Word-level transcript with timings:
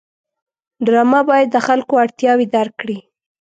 ډرامه 0.85 1.21
باید 1.29 1.47
د 1.51 1.57
خلکو 1.67 1.93
اړتیاوې 2.03 2.45
درک 2.55 2.73
کړي 2.81 2.97